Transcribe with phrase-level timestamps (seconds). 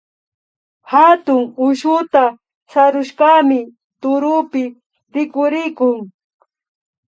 [0.91, 2.23] Hatun ushuta
[2.71, 3.59] sarushkami
[4.01, 4.63] turupi
[5.13, 5.97] rikurikun